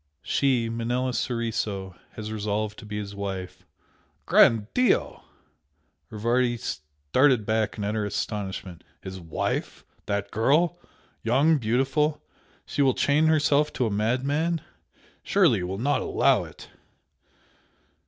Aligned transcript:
She 0.23 0.67
Manella 0.67 1.13
Soriso 1.13 1.93
has 2.13 2.31
resolved 2.31 2.79
to 2.79 2.87
be 2.87 2.97
his 2.97 3.13
wife." 3.13 3.67
"Gran' 4.25 4.67
Dio!" 4.73 5.21
Rivardi 6.09 6.57
started 6.57 7.45
back 7.45 7.77
in 7.77 7.83
utter 7.83 8.01
amazement 8.31 8.83
"His 9.03 9.19
wife? 9.19 9.85
That 10.07 10.31
girl? 10.31 10.79
Young, 11.21 11.59
beautiful? 11.59 12.19
She 12.65 12.81
will 12.81 12.95
chain 12.95 13.27
herself 13.27 13.71
to 13.73 13.85
a 13.85 13.91
madman? 13.91 14.61
Surely 15.21 15.59
you 15.59 15.67
will 15.67 15.77
not 15.77 16.01
allow 16.01 16.45
it!" 16.45 16.69